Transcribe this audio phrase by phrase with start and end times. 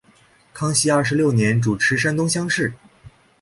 [0.51, 2.73] 康熙二十六年主持山东乡试。